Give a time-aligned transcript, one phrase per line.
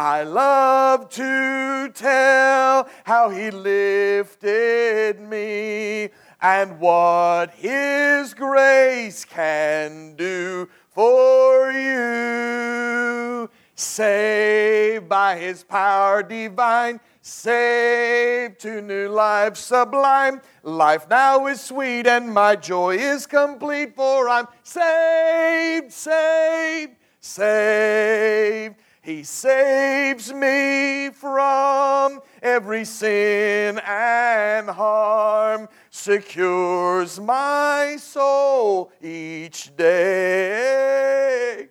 [0.00, 11.72] I love to tell how he lifted me and what his grace can do for
[11.72, 13.50] you.
[13.74, 20.40] Saved by his power divine, saved to new life sublime.
[20.62, 28.76] Life now is sweet and my joy is complete, for I'm saved, saved, saved.
[29.08, 41.68] He saves me from every sin and harm, secures my soul each day.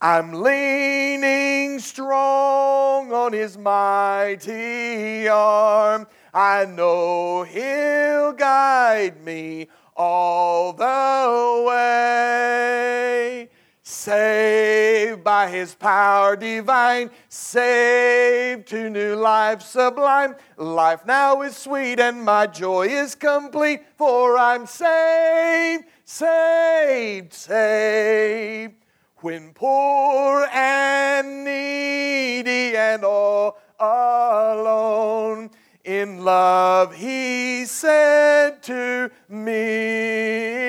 [0.00, 6.06] I'm leaning strong on His mighty arm.
[6.32, 13.49] I know He'll guide me all the way.
[13.90, 20.36] Saved by His power divine, saved to new life sublime.
[20.56, 28.74] Life now is sweet and my joy is complete, for I'm saved, saved, saved.
[29.16, 35.50] When poor and needy and all alone,
[35.84, 40.60] in love he said to me,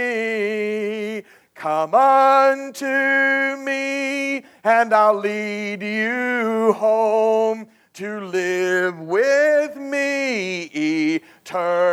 [1.62, 11.92] Come unto me, and I'll lead you home to live with me eternally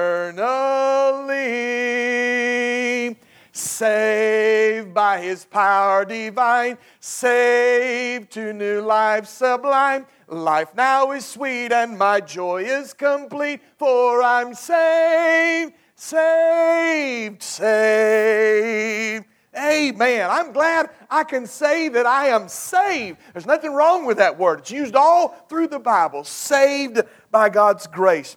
[3.53, 10.07] saved by his power divine, saved to new life sublime.
[10.29, 19.27] Life now is sweet and my joy is complete, for I'm saved, saved, saved.
[19.59, 20.31] Amen.
[20.31, 23.19] I'm glad I can say that I am saved.
[23.33, 24.61] There's nothing wrong with that word.
[24.61, 27.01] It's used all through the Bible, saved
[27.31, 28.37] by God's grace.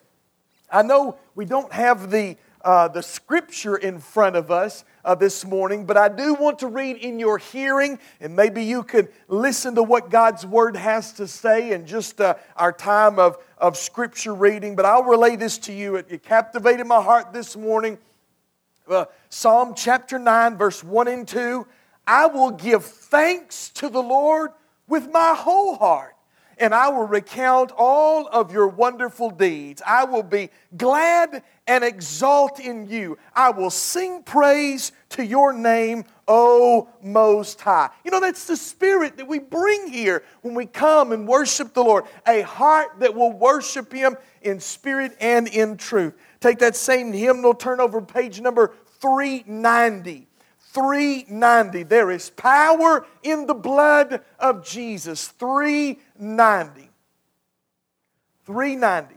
[0.72, 5.46] I know we don't have the, uh, the scripture in front of us, uh, this
[5.46, 9.76] morning, but I do want to read in your hearing, and maybe you could listen
[9.76, 14.34] to what God's Word has to say in just uh, our time of, of Scripture
[14.34, 14.76] reading.
[14.76, 15.96] But I'll relay this to you.
[15.96, 17.98] It, it captivated my heart this morning.
[18.88, 21.66] Uh, Psalm chapter 9, verse 1 and 2.
[22.08, 24.52] I will give thanks to the Lord
[24.88, 26.16] with my whole heart
[26.62, 29.82] and I will recount all of your wonderful deeds.
[29.86, 33.18] I will be glad and exalt in you.
[33.36, 37.90] I will sing praise to your name, O Most High.
[38.06, 41.84] You know, that's the spirit that we bring here when we come and worship the
[41.84, 46.14] Lord a heart that will worship Him in spirit and in truth.
[46.42, 50.28] Take that same hymnal, turn over page number 390.
[50.74, 51.84] 390.
[51.84, 55.28] There is power in the blood of Jesus.
[55.28, 56.90] 390.
[58.46, 59.16] 390.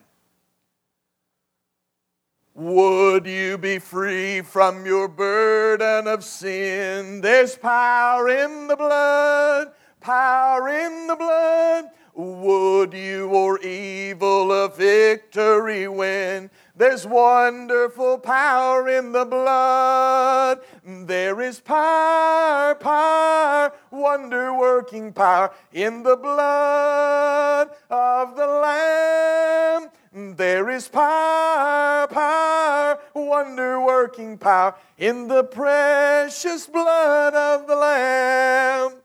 [2.57, 7.21] Would you be free from your burden of sin?
[7.21, 11.87] There's power in the blood, power in the blood.
[12.17, 16.49] Would you or evil a victory win?
[16.77, 20.61] There's wonderful power in the blood.
[20.85, 29.91] There is power, power, wonder working power in the blood of the Lamb.
[30.37, 39.04] There is power, power, wonder working power in the precious blood of the Lamb.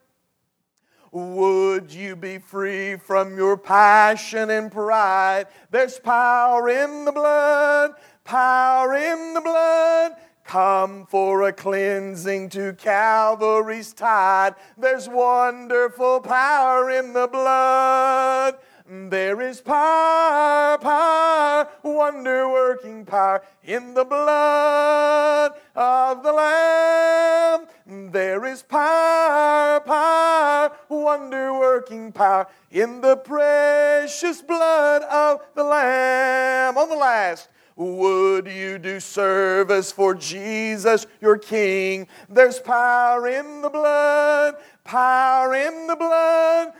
[1.11, 5.47] Would you be free from your passion and pride?
[5.71, 7.93] There's power in the blood,
[8.23, 10.13] power in the blood.
[10.43, 14.55] Come for a cleansing to Calvary's tide.
[14.77, 18.55] There's wonderful power in the blood.
[18.91, 27.67] There is power, power, wonder working power in the blood of the Lamb.
[28.11, 36.75] There is power, power, wonder working power in the precious blood of the Lamb.
[36.75, 42.07] On the last, would you do service for Jesus, your King?
[42.27, 46.73] There's power in the blood, power in the blood.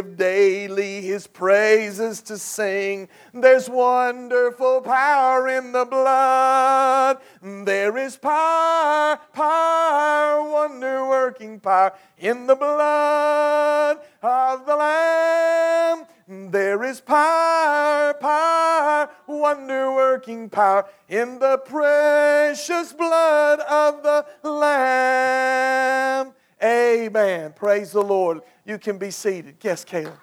[0.00, 3.06] Live daily his praises to sing?
[3.34, 7.18] There's wonderful power in the blood.
[7.42, 16.06] There is power, power, wonder working power in the blood of the Lamb.
[16.50, 26.32] There is power, power, wonder working power in the precious blood of the Lamb.
[26.62, 27.52] Amen.
[27.54, 28.42] Praise the Lord.
[28.70, 29.56] You can be seated.
[29.62, 30.14] Yes, Caleb.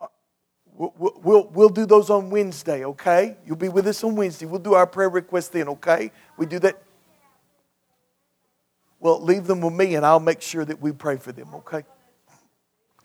[0.00, 0.08] Uh,
[0.74, 3.36] we'll, we'll, we'll do those on Wednesday, okay?
[3.46, 4.46] You'll be with us on Wednesday.
[4.46, 6.10] We'll do our prayer requests then, okay?
[6.36, 6.82] We do that.
[8.98, 11.84] Well, leave them with me and I'll make sure that we pray for them, okay?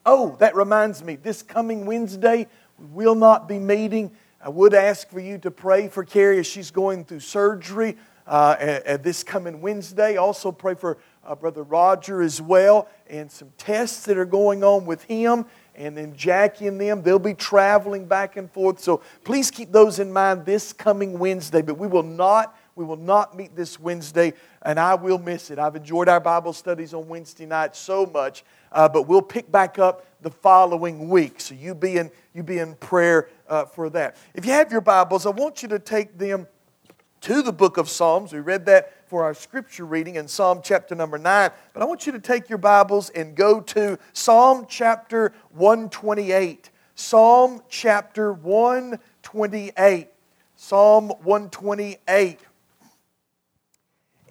[0.07, 2.48] Oh, that reminds me, this coming Wednesday,
[2.80, 4.10] we will not be meeting.
[4.42, 8.56] I would ask for you to pray for Carrie as she's going through surgery uh,
[8.60, 10.18] at, at this coming Wednesday.
[10.18, 14.85] Also, pray for uh, Brother Roger as well, and some tests that are going on
[14.85, 17.01] with him, and then Jackie and them.
[17.01, 18.79] They'll be traveling back and forth.
[18.79, 21.61] So please keep those in mind this coming Wednesday.
[21.61, 22.57] But we will not.
[22.75, 24.33] We will not meet this Wednesday,
[24.63, 25.59] and I will miss it.
[25.59, 29.77] I've enjoyed our Bible studies on Wednesday night so much, uh, but we'll pick back
[29.77, 31.39] up the following week.
[31.39, 34.17] So you be in, you be in prayer uh, for that.
[34.33, 36.47] If you have your Bibles, I want you to take them
[37.21, 38.33] to the book of Psalms.
[38.33, 41.51] We read that for our scripture reading in Psalm chapter number 9.
[41.71, 46.71] But I want you to take your Bibles and go to Psalm chapter 128.
[46.95, 50.07] Psalm chapter 128.
[50.56, 52.39] Psalm 128.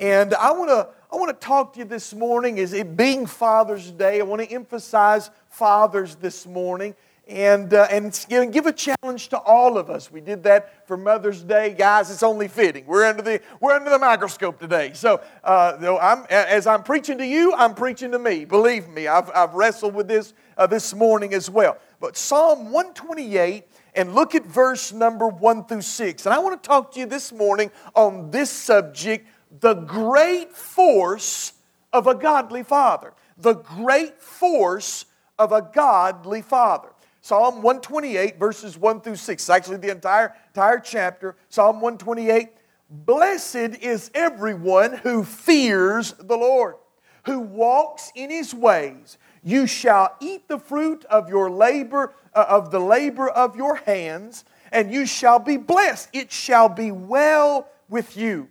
[0.00, 3.24] And I want to I want to talk to you this morning is it being
[3.26, 4.18] Father's Day.
[4.18, 6.96] I want to emphasize fathers this morning
[7.28, 8.12] and, uh, and
[8.52, 10.10] give a challenge to all of us.
[10.10, 11.72] We did that for Mother's Day.
[11.72, 12.84] Guys, it's only fitting.
[12.86, 14.92] We're under the, we're under the microscope today.
[14.94, 18.44] So uh, I'm, as I'm preaching to you, I'm preaching to me.
[18.44, 21.78] Believe me, I've, I've wrestled with this uh, this morning as well.
[22.00, 23.64] But Psalm 128,
[23.94, 26.26] and look at verse number 1 through 6.
[26.26, 29.28] And I want to talk to you this morning on this subject
[29.60, 31.52] the great force
[31.92, 33.12] of a godly father.
[33.36, 35.04] The great force
[35.38, 36.88] of a godly father.
[37.22, 39.42] Psalm 128, verses 1 through 6.
[39.42, 41.36] It's actually the entire, entire chapter.
[41.48, 42.48] Psalm 128.
[42.90, 46.74] Blessed is everyone who fears the Lord,
[47.24, 49.18] who walks in his ways.
[49.44, 54.44] You shall eat the fruit of your labor, uh, of the labor of your hands,
[54.72, 56.08] and you shall be blessed.
[56.12, 58.48] It shall be well with you.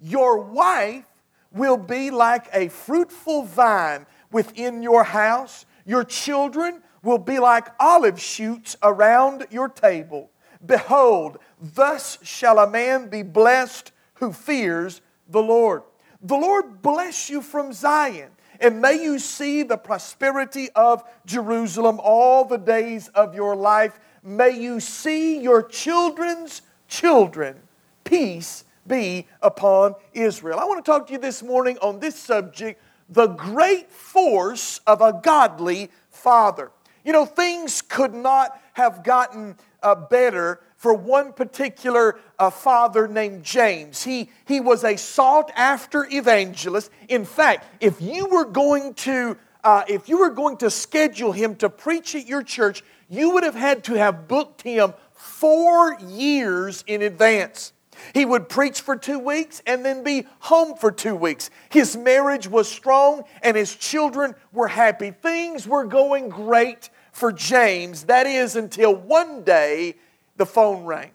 [0.00, 1.04] Your wife
[1.50, 5.66] will be like a fruitful vine within your house.
[5.84, 10.30] Your children will be like olive shoots around your table.
[10.64, 15.82] Behold, thus shall a man be blessed who fears the Lord.
[16.22, 22.46] The Lord bless you from Zion, and may you see the prosperity of Jerusalem all
[22.46, 24.00] the days of your life.
[24.22, 27.56] May you see your children's children.
[28.04, 30.58] Peace be upon Israel.
[30.58, 35.02] I want to talk to you this morning on this subject the great force of
[35.02, 36.70] a godly father.
[37.04, 43.44] You know, things could not have gotten uh, better for one particular uh, father named
[43.44, 44.02] James.
[44.02, 46.90] He, he was a sought after evangelist.
[47.08, 51.56] In fact, if you were going to uh, if you were going to schedule him
[51.56, 56.84] to preach at your church, you would have had to have booked him four years
[56.86, 57.72] in advance.
[58.12, 61.48] He would preach for two weeks and then be home for two weeks.
[61.70, 65.12] His marriage was strong and his children were happy.
[65.12, 68.04] Things were going great for James.
[68.04, 69.94] That is until one day
[70.36, 71.12] the phone rang.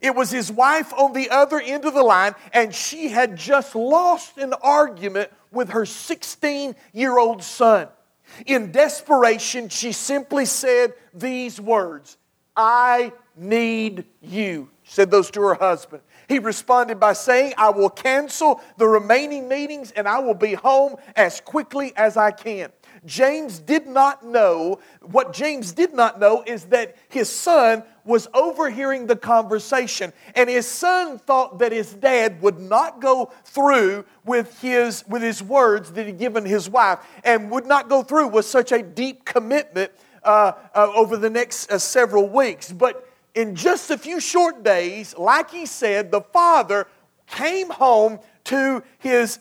[0.00, 3.74] It was his wife on the other end of the line, and she had just
[3.74, 7.88] lost an argument with her 16 year old son.
[8.46, 12.16] In desperation, she simply said these words
[12.56, 14.70] I need you.
[14.84, 16.02] Said those to her husband.
[16.28, 20.96] He responded by saying, I will cancel the remaining meetings and I will be home
[21.16, 22.70] as quickly as I can.
[23.06, 29.06] James did not know, what James did not know is that his son was overhearing
[29.06, 30.12] the conversation.
[30.34, 35.42] And his son thought that his dad would not go through with his, with his
[35.42, 39.24] words that he'd given his wife and would not go through with such a deep
[39.24, 39.92] commitment
[40.22, 42.70] uh, uh, over the next uh, several weeks.
[42.72, 46.86] But in just a few short days, like he said, the father
[47.26, 49.38] came home to his,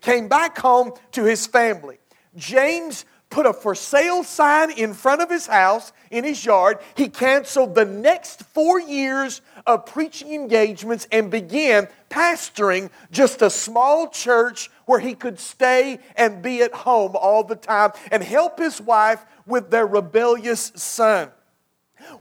[0.00, 1.98] came back home to his family.
[2.36, 6.78] James put a for sale sign in front of his house, in his yard.
[6.94, 14.08] He canceled the next four years of preaching engagements and began pastoring just a small
[14.08, 18.80] church where he could stay and be at home all the time and help his
[18.80, 21.30] wife with their rebellious son.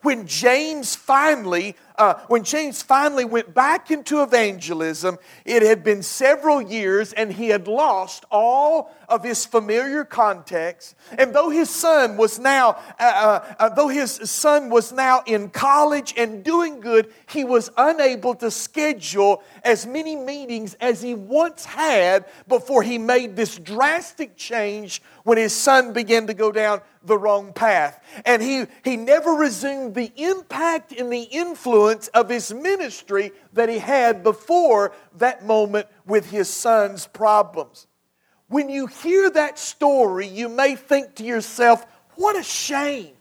[0.01, 6.59] When James finally uh, when James finally went back into evangelism, it had been several
[6.59, 10.95] years and he had lost all of his familiar context.
[11.19, 15.49] And though his son was now, uh, uh, uh, though his son was now in
[15.49, 21.65] college and doing good, he was unable to schedule as many meetings as he once
[21.65, 27.17] had before he made this drastic change when his son began to go down the
[27.17, 27.99] wrong path.
[28.25, 33.79] And he, he never resumed the impact and the influence of his ministry that he
[33.79, 37.87] had before that moment with his son's problems.
[38.47, 43.13] When you hear that story, you may think to yourself, what a shame.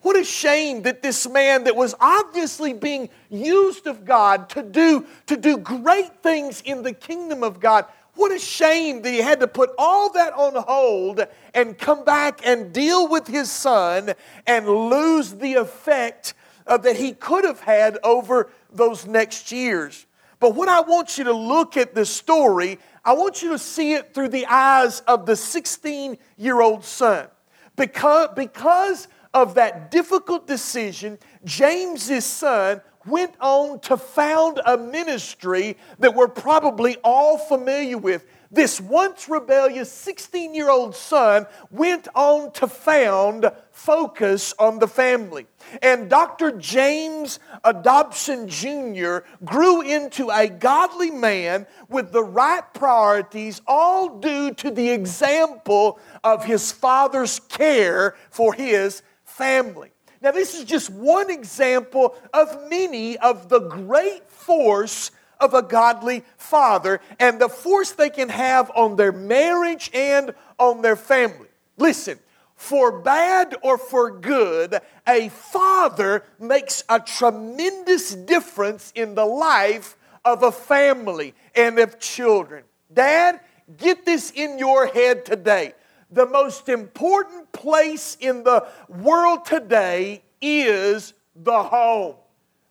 [0.00, 5.06] What a shame that this man that was obviously being used of God to do,
[5.26, 9.40] to do great things in the kingdom of God, what a shame that he had
[9.40, 14.12] to put all that on hold and come back and deal with his son
[14.46, 16.34] and lose the effect
[16.66, 20.06] uh, that he could have had over those next years.
[20.40, 23.92] But what I want you to look at this story I want you to see
[23.92, 27.28] it through the eyes of the 16 year old son.
[27.76, 36.14] Because, because of that difficult decision, James's son went on to found a ministry that
[36.14, 38.24] we're probably all familiar with.
[38.54, 45.48] This once rebellious 16 year old son went on to found Focus on the Family.
[45.82, 46.52] And Dr.
[46.52, 47.40] James
[47.82, 49.18] Dobson Jr.
[49.44, 56.44] grew into a godly man with the right priorities, all due to the example of
[56.44, 59.90] his father's care for his family.
[60.22, 65.10] Now, this is just one example of many of the great force
[65.44, 70.82] of a godly father and the force they can have on their marriage and on
[70.82, 71.48] their family.
[71.76, 72.18] Listen,
[72.56, 80.42] for bad or for good, a father makes a tremendous difference in the life of
[80.42, 82.64] a family and of children.
[82.92, 83.40] Dad,
[83.76, 85.74] get this in your head today.
[86.10, 92.14] The most important place in the world today is the home.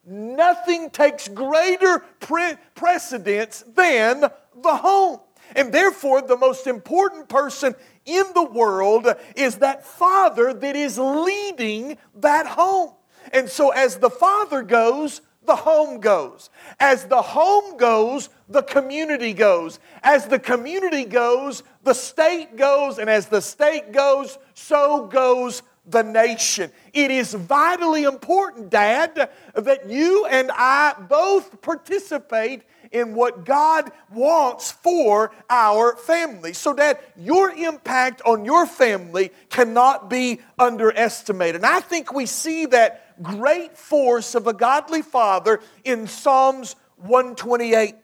[0.06, 5.20] Nothing takes greater pre- precedence than the home.
[5.56, 7.74] And therefore, the most important person
[8.06, 9.06] in the world
[9.36, 12.92] is that father that is leading that home.
[13.32, 16.50] And so, as the father goes, the home goes.
[16.80, 19.78] As the home goes, the community goes.
[20.02, 22.98] As the community goes, the state goes.
[22.98, 26.70] And as the state goes, so goes the nation.
[26.92, 34.70] It is vitally important, Dad, that you and I both participate in what God wants
[34.70, 36.52] for our family.
[36.52, 41.56] So Dad, your impact on your family cannot be underestimated.
[41.56, 47.96] And I think we see that great force of a godly father in Psalms 128.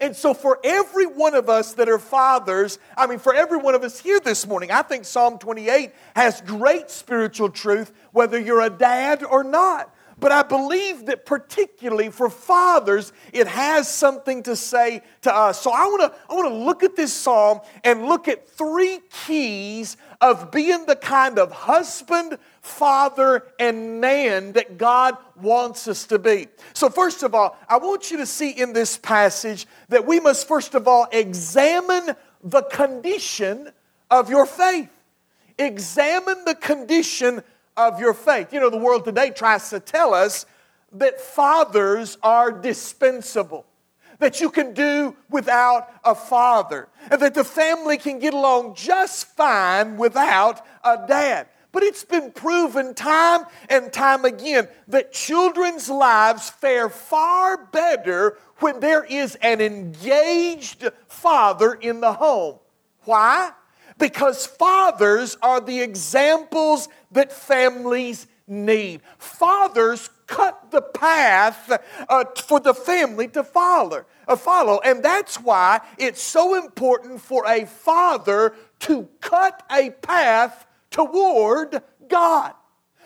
[0.00, 3.74] And so, for every one of us that are fathers, I mean, for every one
[3.74, 8.60] of us here this morning, I think Psalm 28 has great spiritual truth, whether you're
[8.60, 9.94] a dad or not.
[10.20, 15.60] But I believe that particularly for fathers, it has something to say to us.
[15.60, 19.00] So I want to I want to look at this psalm and look at three
[19.26, 26.18] keys of being the kind of husband, father, and man that God wants us to
[26.18, 26.48] be.
[26.74, 30.48] So first of all, I want you to see in this passage that we must
[30.48, 33.70] first of all examine the condition
[34.10, 34.90] of your faith.
[35.58, 37.42] Examine the condition
[37.78, 38.52] of your faith.
[38.52, 40.44] You know, the world today tries to tell us
[40.92, 43.64] that fathers are dispensable,
[44.18, 49.28] that you can do without a father, and that the family can get along just
[49.36, 51.48] fine without a dad.
[51.70, 58.80] But it's been proven time and time again that children's lives fare far better when
[58.80, 62.58] there is an engaged father in the home.
[63.04, 63.52] Why?
[63.98, 69.02] Because fathers are the examples that families need.
[69.18, 71.70] Fathers cut the path
[72.08, 74.80] uh, for the family to follow, uh, follow.
[74.84, 82.52] And that's why it's so important for a father to cut a path toward God.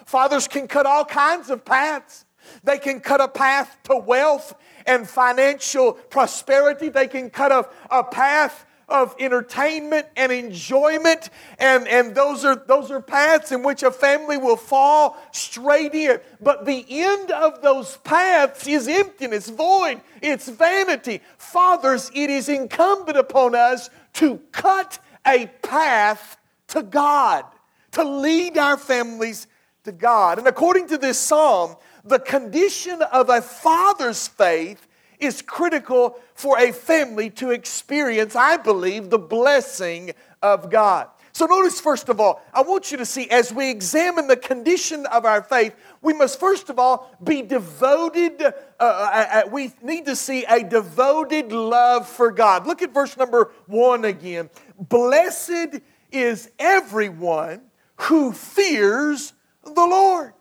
[0.05, 2.25] Fathers can cut all kinds of paths.
[2.65, 4.55] They can cut a path to wealth
[4.87, 6.89] and financial prosperity.
[6.89, 12.91] They can cut a, a path of entertainment and enjoyment, and, and those, are, those
[12.91, 16.21] are paths in which a family will fall straight in.
[16.41, 21.23] But the end of those paths is emptiness, void, it's vanity.
[21.39, 26.37] Fathers, it is incumbent upon us to cut a path
[26.69, 27.45] to God,
[27.93, 29.47] to lead our families
[29.85, 30.39] to God.
[30.39, 34.87] And according to this psalm, the condition of a father's faith
[35.23, 40.13] is critical for a family to experience, I believe, the blessing
[40.43, 41.09] of God.
[41.35, 45.07] So, notice first of all, I want you to see as we examine the condition
[45.07, 48.43] of our faith, we must first of all be devoted.
[48.43, 52.67] Uh, uh, uh, we need to see a devoted love for God.
[52.67, 54.51] Look at verse number one again.
[54.79, 57.63] Blessed is everyone
[57.97, 59.33] who fears
[59.65, 60.35] the Lord.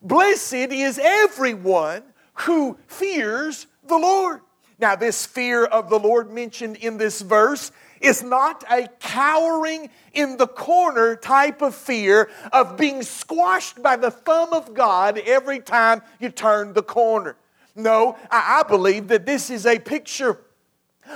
[0.00, 2.04] Blessed is everyone
[2.34, 4.40] who fears the Lord.
[4.78, 10.36] Now, this fear of the Lord mentioned in this verse is not a cowering in
[10.36, 16.02] the corner type of fear of being squashed by the thumb of God every time
[16.20, 17.36] you turn the corner.
[17.74, 20.38] No, I believe that this is a picture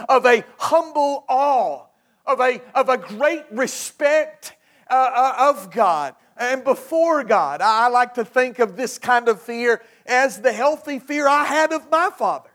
[0.09, 1.87] of a humble awe,
[2.27, 4.55] of a, of a great respect
[4.91, 7.61] uh, uh of God and before God.
[7.61, 11.73] I like to think of this kind of fear as the healthy fear I had
[11.73, 12.51] of my father.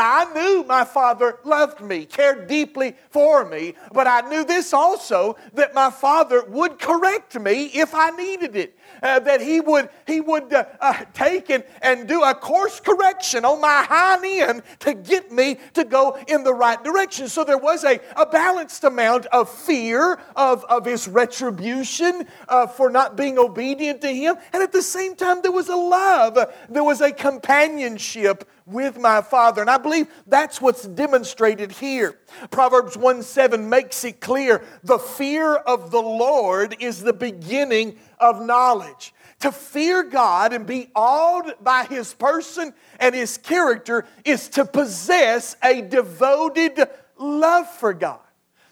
[0.00, 5.36] I knew my father loved me, cared deeply for me, but I knew this also
[5.54, 8.76] that my father would correct me if I needed it.
[9.02, 13.44] Uh, that he would, he would uh, uh, take and, and do a course correction
[13.44, 17.28] on my hind end to get me to go in the right direction.
[17.28, 22.90] So there was a, a balanced amount of fear of, of his retribution uh, for
[22.90, 24.36] not being obedient to him.
[24.52, 26.38] And at the same time, there was a love,
[26.68, 29.60] there was a companionship with my Father.
[29.60, 32.18] And I believe that's what's demonstrated here.
[32.50, 38.42] Proverbs 1 7 makes it clear the fear of the Lord is the beginning of
[38.42, 39.14] knowledge.
[39.40, 45.56] To fear God and be awed by His person and His character is to possess
[45.62, 46.78] a devoted
[47.18, 48.20] love for God.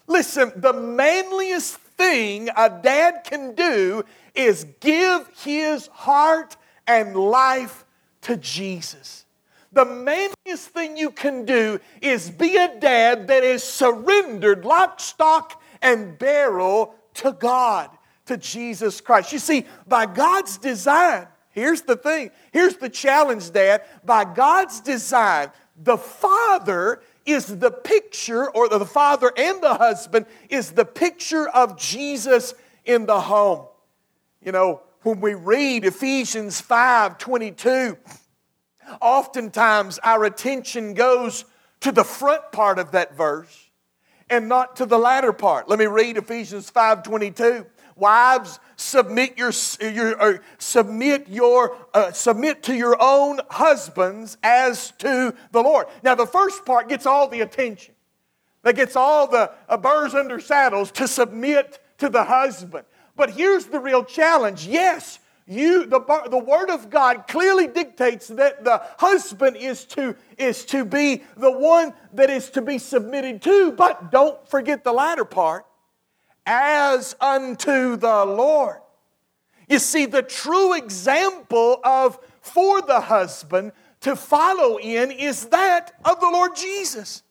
[0.06, 7.84] Listen, the manliest thing a dad can do is give his heart and life
[8.22, 9.26] to Jesus.
[9.78, 15.62] The manliest thing you can do is be a dad that is surrendered lock, stock,
[15.80, 17.88] and barrel to God,
[18.26, 19.32] to Jesus Christ.
[19.32, 23.82] You see, by God's design, here's the thing, here's the challenge, Dad.
[24.04, 30.72] By God's design, the father is the picture, or the father and the husband is
[30.72, 32.52] the picture of Jesus
[32.84, 33.68] in the home.
[34.44, 37.96] You know, when we read Ephesians 5 22,
[39.00, 41.44] Oftentimes, our attention goes
[41.80, 43.68] to the front part of that verse
[44.30, 45.68] and not to the latter part.
[45.68, 47.66] Let me read Ephesians 5:22.
[47.96, 55.62] Wives, submit your, your submit your uh, submit to your own husbands as to the
[55.62, 55.86] Lord.
[56.04, 57.94] Now, the first part gets all the attention.
[58.62, 62.84] That gets all the uh, burrs under saddles to submit to the husband.
[63.16, 64.66] But here's the real challenge.
[64.66, 70.64] Yes, you the, the word of god clearly dictates that the husband is to is
[70.66, 73.72] to be the one that is to be submitted to.
[73.72, 75.64] But don't forget the latter part.
[76.44, 78.80] As unto the lord.
[79.68, 86.20] You see the true example of for the husband to follow in is that of
[86.20, 87.22] the lord jesus.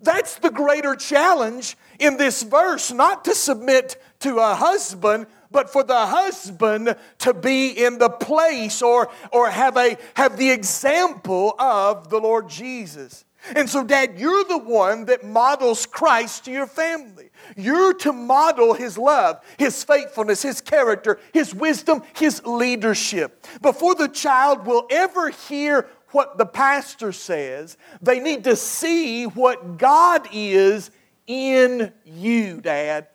[0.00, 5.84] That's the greater challenge in this verse not to submit to a husband but for
[5.84, 12.08] the husband to be in the place or, or have, a, have the example of
[12.08, 13.24] the Lord Jesus.
[13.56, 17.30] And so, Dad, you're the one that models Christ to your family.
[17.56, 23.44] You're to model His love, His faithfulness, His character, His wisdom, His leadership.
[23.60, 29.76] Before the child will ever hear what the pastor says, they need to see what
[29.76, 30.90] God is
[31.26, 33.08] in you, Dad.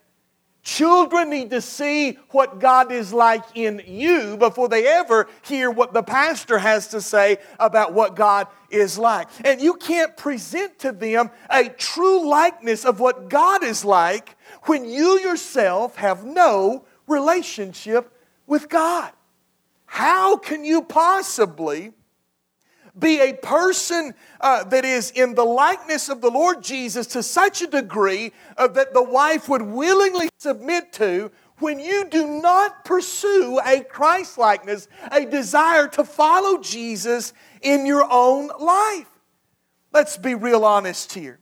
[0.68, 5.94] Children need to see what God is like in you before they ever hear what
[5.94, 9.30] the pastor has to say about what God is like.
[9.46, 14.84] And you can't present to them a true likeness of what God is like when
[14.84, 18.12] you yourself have no relationship
[18.46, 19.14] with God.
[19.86, 21.94] How can you possibly
[23.00, 27.62] be a person uh, that is in the likeness of the Lord Jesus to such
[27.62, 33.60] a degree uh, that the wife would willingly submit to when you do not pursue
[33.66, 39.10] a Christ likeness, a desire to follow Jesus in your own life.
[39.92, 41.40] Let's be real honest here.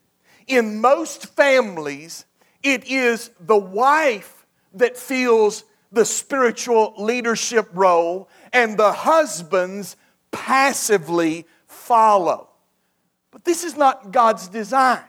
[0.48, 2.26] In most families,
[2.64, 9.96] it is the wife that feels the spiritual leadership role, and the husbands
[10.36, 12.50] passively follow.
[13.32, 15.04] But this is not God's design.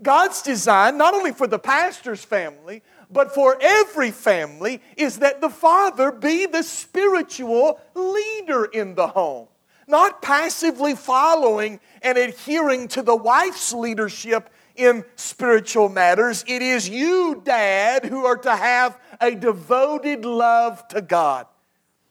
[0.00, 5.48] God's design, not only for the pastor's family, but for every family is that the
[5.48, 9.48] father be the spiritual leader in the home,
[9.88, 16.44] not passively following and adhering to the wife's leadership in spiritual matters.
[16.46, 21.46] It is you, dad, who are to have a devoted love to God.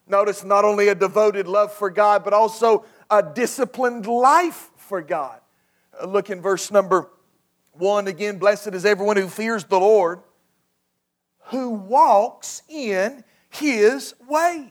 [0.08, 5.40] Notice not only a devoted love for God, but also a disciplined life for God.
[6.00, 7.10] Uh, look in verse number
[7.74, 8.38] one again.
[8.38, 10.20] Blessed is everyone who fears the Lord,
[11.46, 14.70] who walks in his ways.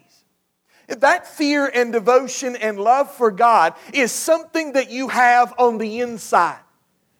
[0.86, 6.00] That fear and devotion and love for God is something that you have on the
[6.00, 6.60] inside,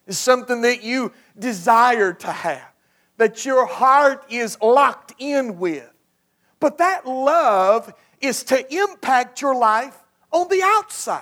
[0.07, 2.72] is something that you desire to have,
[3.16, 5.90] that your heart is locked in with.
[6.64, 11.20] But that love is to impact your life on the outside.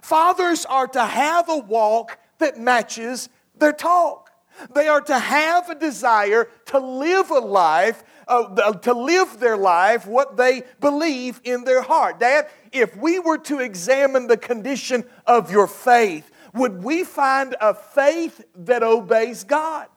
[0.00, 4.30] Fathers are to have a walk that matches their talk.
[4.74, 10.06] They are to have a desire to live a life, uh, to live their life
[10.06, 12.18] what they believe in their heart.
[12.18, 17.74] Dad, if we were to examine the condition of your faith, would we find a
[17.74, 19.88] faith that obeys God,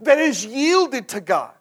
[0.00, 1.55] that is yielded to God?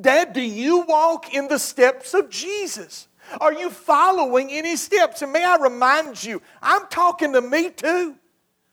[0.00, 3.08] Dad, do you walk in the steps of Jesus?
[3.40, 5.22] Are you following in his steps?
[5.22, 8.16] And may I remind you, I'm talking to me too.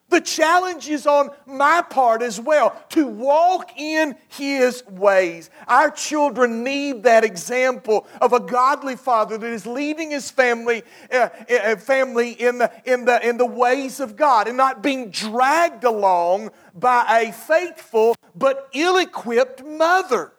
[0.09, 5.51] The challenge is on my part as well to walk in His ways.
[5.67, 11.29] Our children need that example of a godly father that is leading his family, uh,
[11.49, 15.83] uh, family in, the, in, the, in the ways of God and not being dragged
[15.83, 20.33] along by a faithful but ill equipped mother.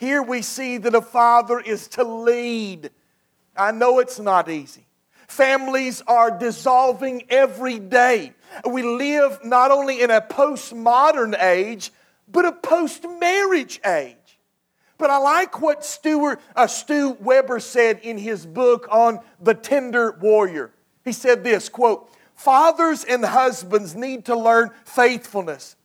[0.00, 2.88] Here we see that a father is to lead.
[3.54, 4.86] I know it's not easy.
[5.28, 8.32] Families are dissolving every day.
[8.64, 11.92] We live not only in a postmodern age,
[12.26, 14.16] but a post marriage age.
[14.96, 20.12] But I like what Stuart, uh, Stu Weber said in his book on the tender
[20.12, 20.72] warrior.
[21.04, 25.76] He said this quote, Fathers and husbands need to learn faithfulness.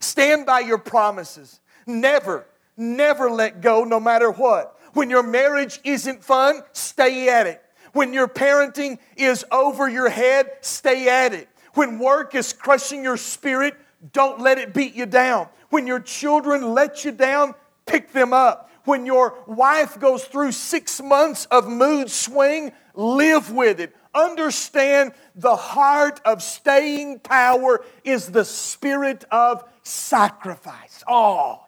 [0.00, 1.60] Stand by your promises.
[1.86, 4.78] Never, never let go, no matter what.
[4.92, 7.62] When your marriage isn't fun, stay at it.
[7.92, 11.48] When your parenting is over your head, stay at it.
[11.74, 13.74] When work is crushing your spirit,
[14.12, 15.48] don't let it beat you down.
[15.70, 17.54] When your children let you down,
[17.86, 18.70] pick them up.
[18.84, 23.94] When your wife goes through six months of mood swing, live with it.
[24.14, 31.04] Understand the heart of staying power is the spirit of sacrifice.
[31.06, 31.65] Oh,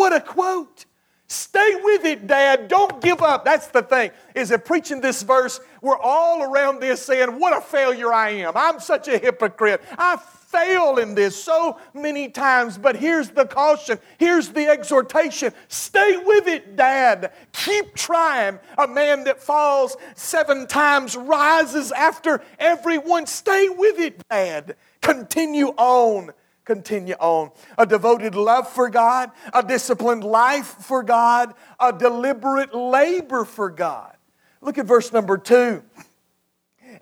[0.00, 0.86] what a quote.
[1.26, 2.68] Stay with it, Dad.
[2.68, 3.44] Don't give up.
[3.44, 4.12] That's the thing.
[4.34, 8.54] Is that preaching this verse, we're all around this saying, What a failure I am.
[8.56, 9.82] I'm such a hypocrite.
[9.98, 12.78] I fail in this so many times.
[12.78, 17.34] But here's the caution, here's the exhortation stay with it, Dad.
[17.52, 18.58] Keep trying.
[18.78, 23.26] A man that falls seven times rises after everyone.
[23.26, 24.76] Stay with it, Dad.
[25.02, 26.32] Continue on
[26.70, 27.50] continue on.
[27.78, 34.16] A devoted love for God, a disciplined life for God, a deliberate labor for God.
[34.60, 35.82] Look at verse number two.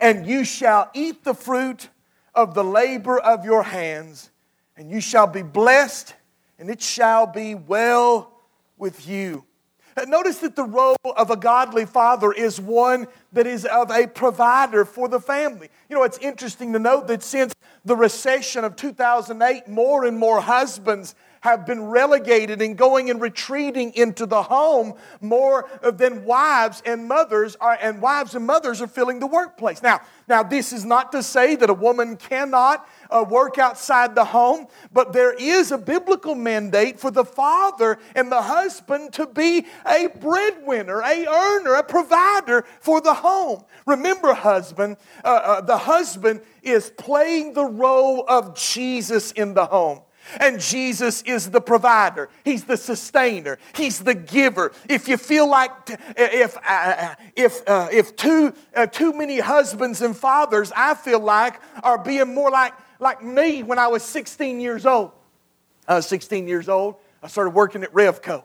[0.01, 1.91] And you shall eat the fruit
[2.35, 4.31] of the labor of your hands,
[4.75, 6.15] and you shall be blessed,
[6.59, 8.33] and it shall be well
[8.79, 9.45] with you.
[10.07, 14.85] Notice that the role of a godly father is one that is of a provider
[14.85, 15.69] for the family.
[15.89, 20.41] You know, it's interesting to note that since the recession of 2008, more and more
[20.41, 27.07] husbands have been relegated and going and retreating into the home more than wives and
[27.07, 29.83] mothers are and wives and mothers are filling the workplace.
[29.83, 34.25] Now, now this is not to say that a woman cannot uh, work outside the
[34.25, 39.67] home, but there is a biblical mandate for the father and the husband to be
[39.87, 43.65] a breadwinner, a earner, a provider for the home.
[43.87, 50.01] Remember, husband, uh, uh, the husband is playing the role of Jesus in the home.
[50.41, 52.29] And Jesus is the provider.
[52.45, 53.59] He's the sustainer.
[53.75, 54.73] He's the giver.
[54.89, 55.71] If you feel like
[56.17, 61.21] if uh, uh, if uh, if too uh, too many husbands and fathers, I feel
[61.21, 65.13] like are being more like like me when I was 16 years old.
[65.87, 66.97] I was 16 years old.
[67.23, 68.45] I started working at Revco.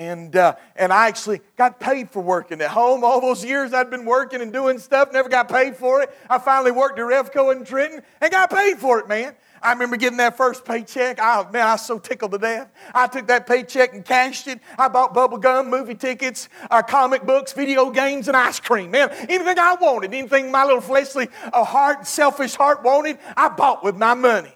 [0.00, 3.04] And, uh, and I actually got paid for working at home.
[3.04, 6.08] All those years I'd been working and doing stuff, never got paid for it.
[6.30, 9.34] I finally worked at Revco in Trenton and got paid for it, man.
[9.60, 11.20] I remember getting that first paycheck.
[11.20, 12.72] I, man, I was so tickled to death.
[12.94, 14.60] I took that paycheck and cashed it.
[14.78, 18.92] I bought bubble gum, movie tickets, uh, comic books, video games, and ice cream.
[18.92, 23.84] Man, anything I wanted, anything my little fleshly uh, heart, selfish heart wanted, I bought
[23.84, 24.54] with my money.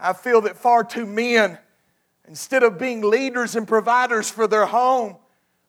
[0.00, 1.58] I feel that far too men
[2.28, 5.16] instead of being leaders and providers for their home,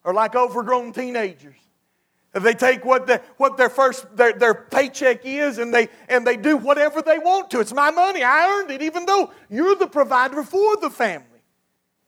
[0.04, 1.56] are like overgrown teenagers.
[2.32, 6.36] They take what, the, what their first their, their paycheck is and they and they
[6.36, 7.62] do whatever they want to.
[7.62, 8.24] It's my money.
[8.24, 11.35] I earned it, even though you're the provider for the family.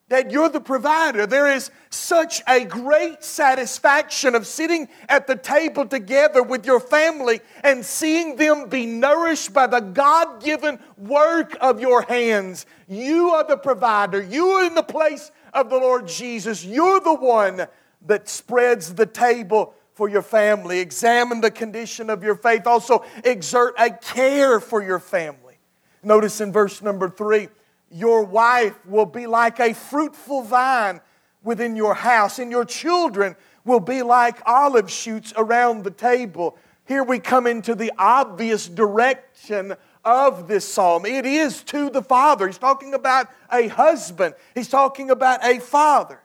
[0.09, 1.25] That you're the provider.
[1.25, 7.41] There is such a great satisfaction of sitting at the table together with your family
[7.61, 12.65] and seeing them be nourished by the God given work of your hands.
[12.87, 14.21] You are the provider.
[14.21, 16.63] You are in the place of the Lord Jesus.
[16.63, 17.67] You're the one
[18.05, 20.79] that spreads the table for your family.
[20.79, 22.65] Examine the condition of your faith.
[22.65, 25.55] Also, exert a care for your family.
[26.03, 27.49] Notice in verse number three,
[27.91, 31.01] your wife will be like a fruitful vine
[31.43, 36.57] within your house, and your children will be like olive shoots around the table.
[36.85, 41.05] Here we come into the obvious direction of this psalm.
[41.05, 42.47] It is to the father.
[42.47, 46.19] He's talking about a husband, he's talking about a father.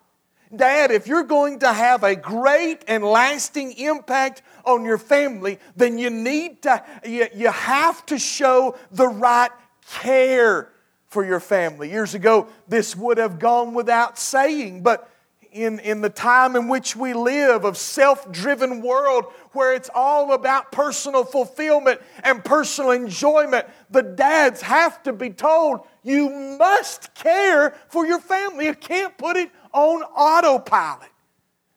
[0.55, 5.99] Dad, if you're going to have a great and lasting impact on your family, then
[5.99, 9.51] you need to, you, you have to show the right
[9.89, 10.71] care
[11.13, 11.91] for your family.
[11.91, 15.09] Years ago, this would have gone without saying, but
[15.53, 20.73] in, in the time in which we live of self-driven world where it's all about
[20.73, 28.07] personal fulfillment and personal enjoyment the dads have to be told you must care for
[28.07, 31.09] your family you can't put it on autopilot.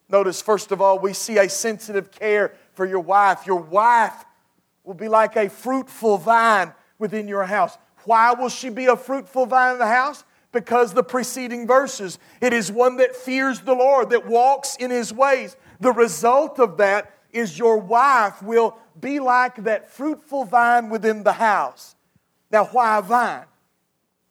[0.08, 3.46] Notice, first of all, we see a sensitive care for your wife.
[3.46, 4.24] Your wife
[4.84, 7.76] will be like a fruitful vine within your house.
[8.06, 10.24] Why will she be a fruitful vine in the house?
[10.52, 12.18] Because the preceding verses.
[12.40, 15.56] It is one that fears the Lord, that walks in his ways.
[15.80, 21.32] The result of that is your wife will be like that fruitful vine within the
[21.32, 21.94] house.
[22.50, 23.44] Now, why a vine?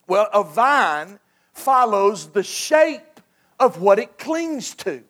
[0.07, 1.19] Well, a vine
[1.53, 3.19] follows the shape
[3.59, 5.03] of what it clings to.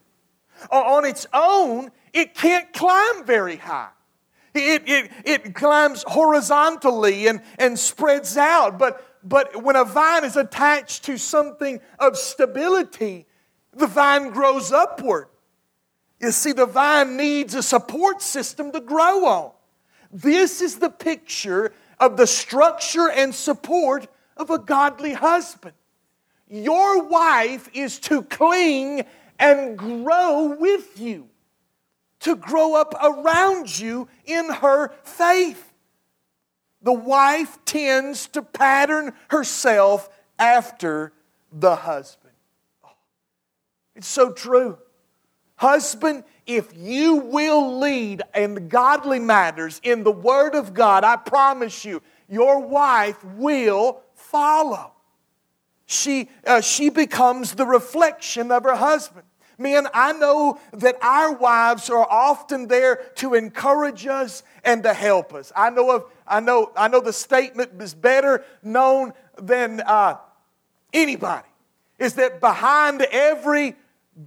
[0.71, 3.89] On its own, it can't climb very high.
[4.55, 8.79] It, it, it climbs horizontally and, and spreads out.
[8.79, 13.25] But, but when a vine is attached to something of stability,
[13.73, 15.27] the vine grows upward.
[16.21, 19.51] You see, the vine needs a support system to grow on.
[20.11, 25.73] This is the picture of the structure and support of a godly husband.
[26.49, 29.03] Your wife is to cling
[29.39, 31.27] and grow with you,
[32.25, 35.71] to grow up around you in her faith.
[36.81, 41.13] The wife tends to pattern herself after
[41.51, 42.33] the husband.
[42.83, 42.89] Oh,
[43.95, 44.77] it's so true.
[45.55, 51.85] Husband, if you will lead in godly matters in the Word of God, I promise
[51.85, 54.95] you, your wife will follow
[55.85, 59.25] she, uh, she becomes the reflection of her husband.
[59.57, 65.33] Men, I know that our wives are often there to encourage us and to help
[65.33, 65.51] us.
[65.55, 70.17] I know of, I know, I know the statement is better known than uh,
[70.93, 71.47] anybody.
[71.99, 73.75] Is that behind every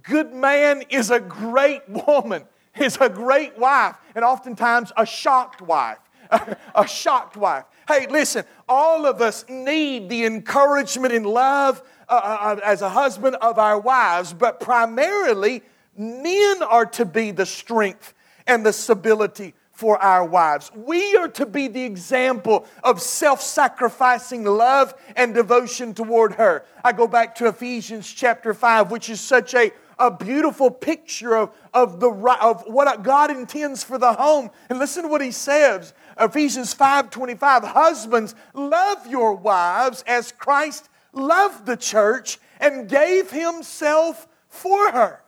[0.03, 2.43] good man is a great woman,
[2.79, 5.99] is a great wife, and oftentimes a shocked wife.
[6.75, 7.65] a shocked wife.
[7.87, 12.89] Hey, listen, all of us need the encouragement and love uh, uh, uh, as a
[12.89, 15.61] husband of our wives, but primarily,
[15.95, 18.15] men are to be the strength
[18.47, 20.71] and the stability for our wives.
[20.75, 26.65] We are to be the example of self sacrificing love and devotion toward her.
[26.83, 31.55] I go back to Ephesians chapter 5, which is such a, a beautiful picture of,
[31.73, 34.49] of, the, of what God intends for the home.
[34.69, 41.65] And listen to what he says Ephesians 5:25, husbands, love your wives as Christ loved
[41.65, 45.21] the church and gave himself for her.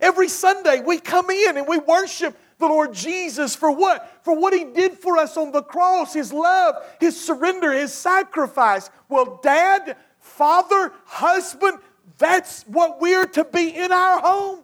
[0.00, 4.24] Every Sunday we come in and we worship the Lord Jesus for what?
[4.24, 8.90] For what he did for us on the cross, his love, his surrender, his sacrifice.
[9.08, 11.78] Well, dad, father, husband,
[12.18, 14.60] that's what we're to be in our home.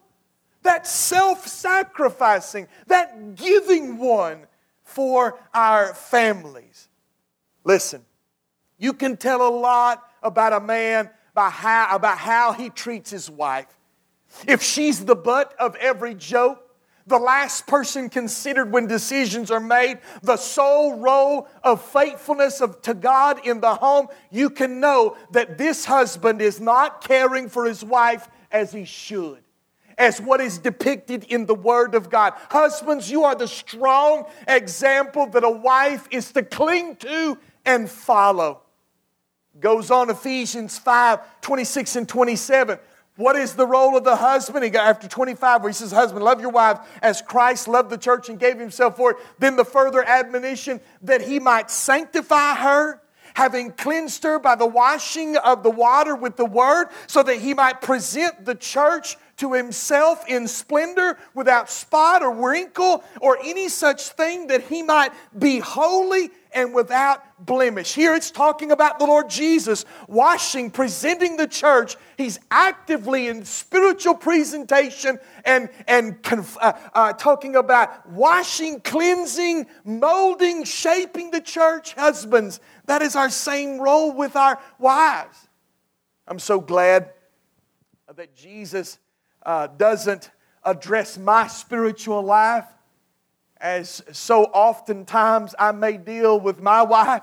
[0.63, 4.47] That self sacrificing, that giving one
[4.85, 6.89] for our families.
[7.65, 8.05] Listen,
[8.79, 13.31] you can tell a lot about a man by how, about how he treats his
[13.31, 13.67] wife.
[14.47, 16.65] If she's the butt of every joke,
[17.07, 22.93] the last person considered when decisions are made, the sole role of faithfulness of, to
[22.93, 27.83] God in the home, you can know that this husband is not caring for his
[27.83, 29.43] wife as he should
[29.99, 32.33] as what is depicted in the Word of God.
[32.51, 38.63] Husbands, you are the strong example that a wife is to cling to and follow.
[39.61, 42.79] Goes on Ephesians 5 26 and 27.
[43.17, 44.65] What is the role of the husband?
[44.65, 47.99] He got after 25, where he says, Husband, love your wife as Christ loved the
[47.99, 49.17] church and gave himself for it.
[49.41, 53.03] Then the further admonition that he might sanctify her,
[53.35, 57.55] having cleansed her by the washing of the water with the word, so that he
[57.55, 64.09] might present the church to himself in splendor, without spot or wrinkle or any such
[64.09, 67.95] thing, that he might be holy and without blemish.
[67.95, 71.97] Here it's talking about the Lord Jesus washing, presenting the church.
[72.17, 80.65] He's actively in spiritual presentation and, and conf- uh, uh, talking about washing, cleansing, molding,
[80.65, 81.95] shaping the church.
[81.95, 85.49] Husbands, that is our same role with our wives.
[86.27, 87.11] I'm so glad
[88.15, 88.99] that Jesus
[89.43, 90.31] uh, doesn't
[90.65, 92.67] address my spiritual life
[93.61, 97.23] as so oftentimes I may deal with my wife.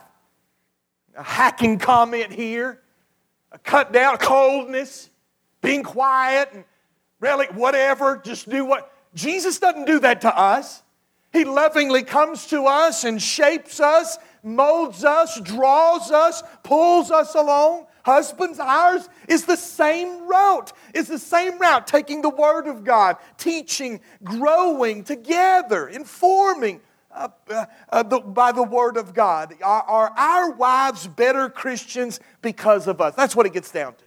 [1.17, 2.81] A hacking comment here,
[3.51, 5.09] a cut down coldness,
[5.61, 6.65] being quiet and
[7.19, 8.91] really whatever, just do what.
[9.13, 10.83] Jesus doesn't do that to us.
[11.31, 17.87] He lovingly comes to us and shapes us, molds us, draws us, pulls us along.
[18.05, 20.71] Husbands, ours is the same route.
[20.93, 27.65] It's the same route, taking the Word of God, teaching, growing together, informing uh, uh,
[27.89, 29.55] uh, the, by the Word of God.
[29.63, 33.15] Are, are our wives better Christians because of us?
[33.15, 34.03] That's what it gets down to.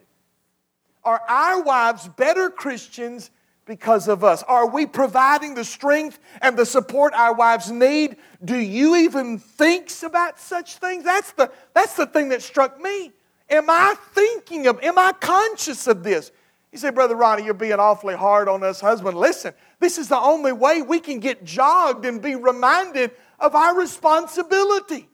[1.03, 3.33] Are our wives better Christians
[3.65, 4.45] because of us?
[4.45, 8.17] Are we providing the strength and the support our wives need?
[8.45, 11.03] Do you even think about such things?
[11.03, 13.13] That's the, that's the thing that struck me.
[13.51, 16.31] Am I thinking of, am I conscious of this?
[16.73, 19.17] You say, Brother Ronnie, you're being awfully hard on us, husband.
[19.17, 23.75] Listen, this is the only way we can get jogged and be reminded of our
[23.77, 25.09] responsibility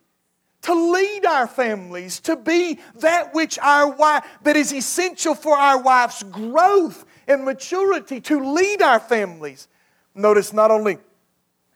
[0.62, 5.80] to lead our families, to be that which our wife, that is essential for our
[5.80, 9.68] wife's growth and maturity, to lead our families.
[10.14, 10.98] Notice not only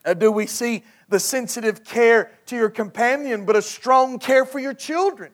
[0.05, 4.59] uh, do we see the sensitive care to your companion, but a strong care for
[4.59, 5.33] your children.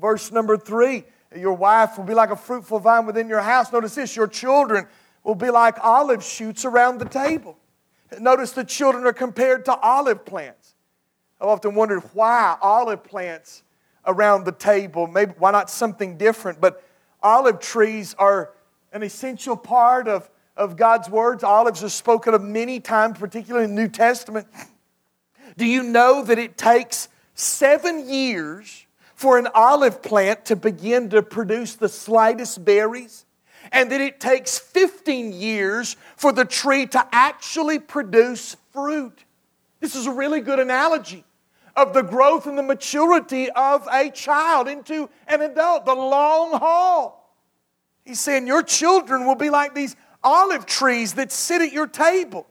[0.00, 1.04] Verse number three
[1.36, 3.70] your wife will be like a fruitful vine within your house.
[3.72, 4.86] Notice this your children
[5.24, 7.58] will be like olive shoots around the table.
[8.18, 10.74] Notice the children are compared to olive plants.
[11.40, 13.62] I've often wondered why olive plants
[14.06, 15.06] around the table.
[15.06, 16.60] Maybe why not something different?
[16.60, 16.82] But
[17.22, 18.54] olive trees are
[18.92, 21.44] an essential part of, of God's words.
[21.44, 24.46] Olives are spoken of many times, particularly in the New Testament.
[25.58, 28.86] Do you know that it takes seven years
[29.18, 33.26] for an olive plant to begin to produce the slightest berries,
[33.72, 39.24] and that it takes 15 years for the tree to actually produce fruit.
[39.80, 41.24] This is a really good analogy
[41.74, 47.34] of the growth and the maturity of a child into an adult, the long haul.
[48.04, 52.46] He's saying your children will be like these olive trees that sit at your table.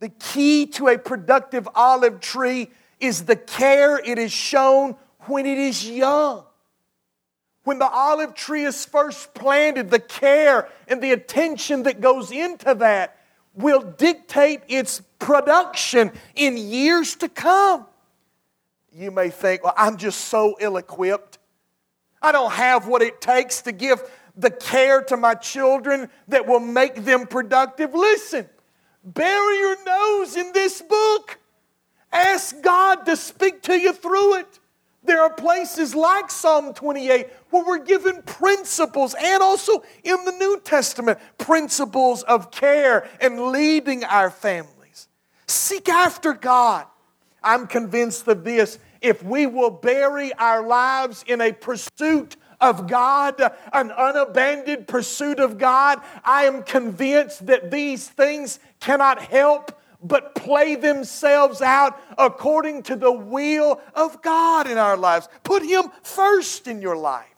[0.00, 5.58] The key to a productive olive tree is the care it is shown when it
[5.58, 6.44] is young.
[7.64, 12.74] When the olive tree is first planted, the care and the attention that goes into
[12.74, 13.18] that
[13.54, 17.86] will dictate its production in years to come.
[18.92, 21.38] You may think, well, I'm just so ill equipped.
[22.20, 24.02] I don't have what it takes to give
[24.36, 27.94] the care to my children that will make them productive.
[27.94, 28.48] Listen,
[29.04, 31.38] bury your nose in this book.
[32.12, 34.58] Ask God to speak to you through it.
[35.04, 40.60] There are places like Psalm 28 where we're given principles, and also in the New
[40.60, 45.08] Testament, principles of care and leading our families.
[45.46, 46.86] Seek after God.
[47.42, 48.78] I'm convinced of this.
[49.00, 53.40] If we will bury our lives in a pursuit of God,
[53.72, 60.74] an unabandoned pursuit of God, I am convinced that these things cannot help but play
[60.74, 65.28] themselves out according to the will of God in our lives.
[65.42, 67.31] Put Him first in your life.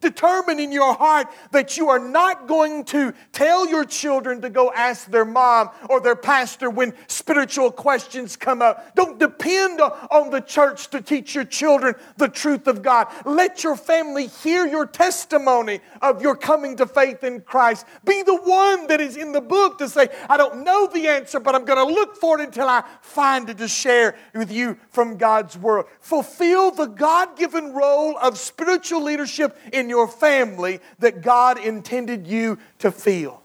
[0.00, 4.72] Determine in your heart that you are not going to tell your children to go
[4.72, 8.94] ask their mom or their pastor when spiritual questions come up.
[8.94, 13.08] Don't depend on the church to teach your children the truth of God.
[13.26, 17.84] Let your family hear your testimony of your coming to faith in Christ.
[18.02, 21.40] Be the one that is in the book to say, I don't know the answer,
[21.40, 24.78] but I'm going to look for it until I find it to share with you
[24.88, 25.84] from God's Word.
[26.00, 32.58] Fulfill the God given role of spiritual leadership in your family that God intended you
[32.78, 33.42] to feel.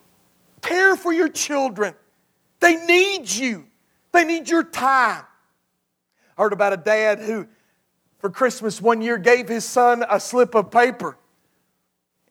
[0.61, 1.93] Care for your children.
[2.61, 3.65] They need you,
[4.13, 5.25] they need your time.
[6.37, 7.47] I heard about a dad who,
[8.19, 11.17] for Christmas one year gave his son a slip of paper.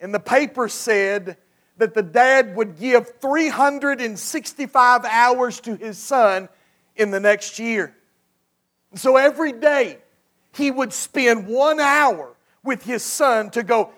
[0.00, 1.36] And the paper said
[1.78, 6.48] that the dad would give 365 hours to his son
[6.96, 7.94] in the next year.
[8.94, 9.98] So every day
[10.52, 13.90] he would spend one hour with his son to go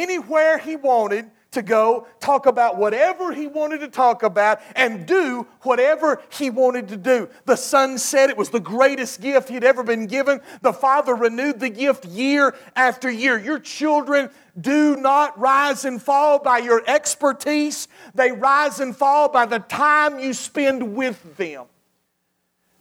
[0.00, 5.46] anywhere he wanted to go, talk about whatever he wanted to talk about, and do
[5.62, 7.28] whatever he wanted to do.
[7.44, 10.40] The son said it was the greatest gift he'd ever been given.
[10.62, 13.38] The father renewed the gift year after year.
[13.38, 19.46] Your children do not rise and fall by your expertise, they rise and fall by
[19.46, 21.66] the time you spend with them.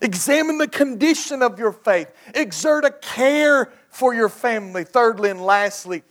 [0.01, 2.11] Examine the condition of your faith.
[2.33, 4.83] Exert a care for your family.
[4.83, 6.01] Thirdly and lastly,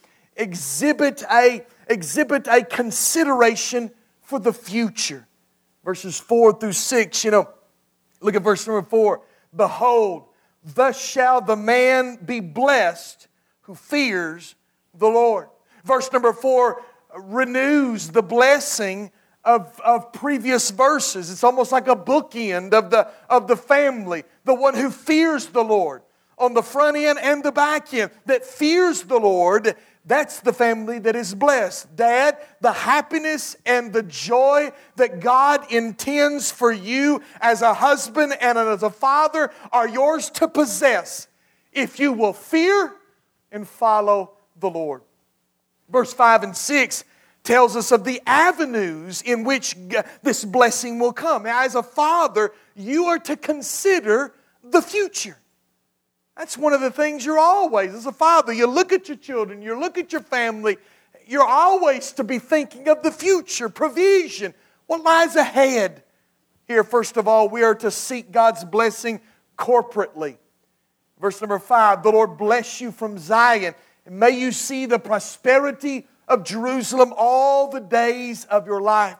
[0.40, 3.90] exhibit a exhibit a consideration
[4.22, 5.26] for the future.
[5.84, 7.48] Verses 4 through 6, you know,
[8.20, 9.22] look at verse number 4.
[9.54, 10.24] Behold,
[10.62, 13.28] thus shall the man be blessed
[13.62, 14.54] who fears
[14.94, 15.48] the Lord.
[15.84, 16.82] Verse number 4
[17.16, 19.10] renews the blessing
[19.44, 21.30] of, of previous verses.
[21.30, 25.64] It's almost like a bookend of the, of the family, the one who fears the
[25.64, 26.02] Lord
[26.40, 29.76] on the front end and the back end, that fears the Lord
[30.10, 31.94] that's the family that is blessed.
[31.94, 38.58] Dad, the happiness and the joy that God intends for you as a husband and
[38.58, 41.28] as a father are yours to possess
[41.72, 42.92] if you will fear
[43.52, 45.02] and follow the Lord.
[45.88, 47.04] Verse 5 and 6
[47.44, 49.76] tells us of the avenues in which
[50.24, 51.46] this blessing will come.
[51.46, 54.34] As a father, you are to consider
[54.64, 55.38] the future.
[56.40, 59.60] That's one of the things you're always, as a father, you look at your children,
[59.60, 60.78] you look at your family,
[61.26, 64.54] you're always to be thinking of the future, provision,
[64.86, 66.02] what lies ahead.
[66.66, 69.20] Here, first of all, we are to seek God's blessing
[69.58, 70.38] corporately.
[71.20, 73.74] Verse number five the Lord bless you from Zion,
[74.06, 79.18] and may you see the prosperity of Jerusalem all the days of your life.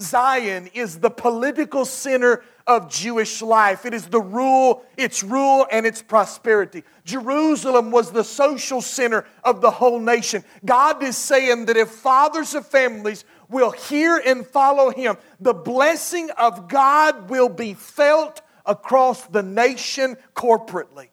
[0.00, 3.84] Zion is the political center of Jewish life.
[3.84, 6.84] It is the rule, its rule, and its prosperity.
[7.04, 10.44] Jerusalem was the social center of the whole nation.
[10.64, 16.30] God is saying that if fathers of families will hear and follow Him, the blessing
[16.38, 21.08] of God will be felt across the nation corporately.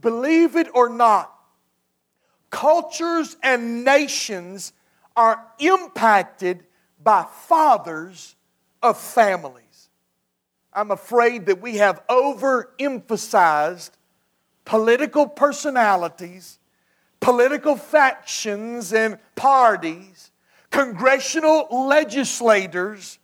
[0.00, 1.32] Believe it or not,
[2.50, 4.72] cultures and nations
[5.16, 6.64] are impacted
[7.04, 8.34] by fathers
[8.82, 9.90] of families.
[10.72, 13.90] I'm afraid that we have overemphasized
[14.64, 16.58] political personalities,
[17.20, 20.32] political factions and parties,
[20.70, 23.18] congressional legislators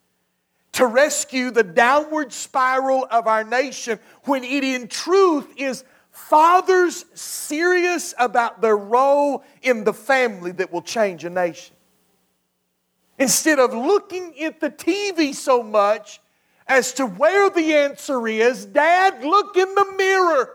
[0.72, 8.14] to rescue the downward spiral of our nation when it in truth is fathers serious
[8.18, 11.74] about their role in the family that will change a nation.
[13.20, 16.22] Instead of looking at the TV so much
[16.66, 20.50] as to where the answer is, Dad, look in the mirror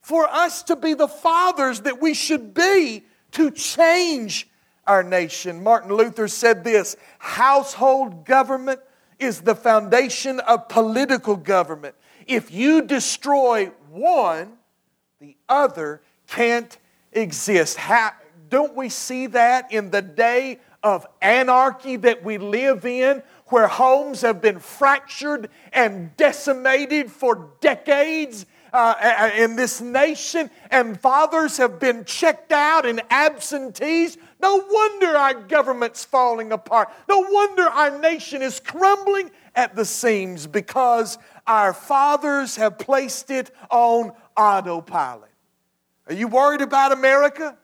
[0.00, 3.02] for us to be the fathers that we should be
[3.32, 4.48] to change
[4.86, 5.60] our nation.
[5.64, 8.78] Martin Luther said this household government
[9.18, 11.96] is the foundation of political government.
[12.28, 14.52] If you destroy one,
[15.18, 16.78] the other can't
[17.10, 17.76] exist.
[17.76, 18.12] How,
[18.48, 24.20] don't we see that in the day of anarchy that we live in, where homes
[24.20, 32.04] have been fractured and decimated for decades uh, in this nation, and fathers have been
[32.04, 34.16] checked out and absentees.
[34.40, 36.88] No wonder our government's falling apart.
[37.08, 41.18] No wonder our nation is crumbling at the seams because
[41.48, 45.30] our fathers have placed it on autopilot.
[46.06, 47.56] Are you worried about America?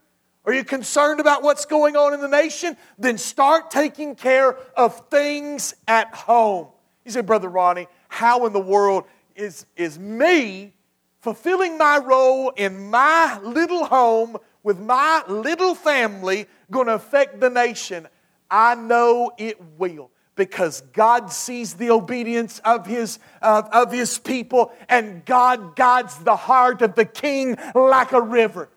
[0.45, 2.76] Are you concerned about what's going on in the nation?
[2.99, 6.66] Then start taking care of things at home.
[7.05, 9.05] You say, Brother Ronnie, how in the world
[9.36, 10.74] is, is me
[11.20, 17.51] fulfilling my role in my little home with my little family going to affect the
[17.51, 18.09] nation?
[18.51, 24.72] I know it will because God sees the obedience of his, uh, of his people
[24.88, 28.68] and God guides the heart of the king like a river.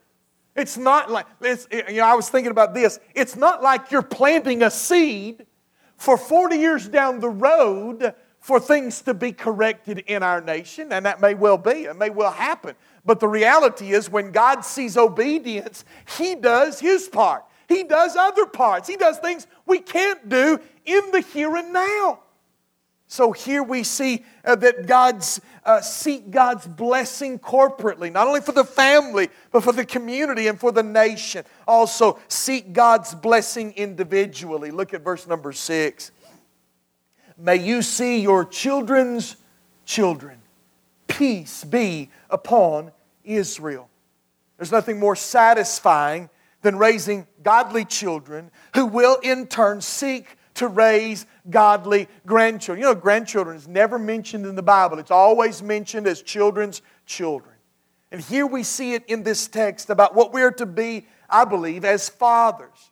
[0.56, 3.00] It's not like, it's, you know, I was thinking about this.
[3.14, 5.46] It's not like you're planting a seed
[5.98, 11.06] for 40 years down the road for things to be corrected in our nation, and
[11.06, 12.76] that may well be, it may well happen.
[13.04, 15.84] But the reality is, when God sees obedience,
[16.18, 17.44] He does His part.
[17.68, 18.88] He does other parts.
[18.88, 22.20] He does things we can't do in the here and now.
[23.16, 28.52] So here we see uh, that God's uh, seek God's blessing corporately, not only for
[28.52, 31.46] the family, but for the community and for the nation.
[31.66, 34.70] Also, seek God's blessing individually.
[34.70, 36.12] Look at verse number six.
[37.38, 39.38] May you see your children's
[39.86, 40.42] children.
[41.08, 42.92] Peace be upon
[43.24, 43.88] Israel.
[44.58, 46.30] There's nothing more satisfying
[46.64, 52.82] than raising godly children who will in turn seek to raise godly grandchildren.
[52.82, 57.56] You know, grandchildren is never mentioned in the Bible, it's always mentioned as children's children.
[58.12, 61.44] And here we see it in this text about what we are to be, I
[61.44, 62.92] believe, as fathers.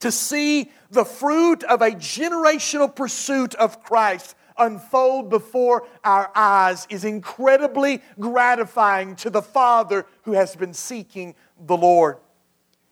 [0.00, 7.04] To see the fruit of a generational pursuit of Christ unfold before our eyes is
[7.04, 12.18] incredibly gratifying to the father who has been seeking the Lord.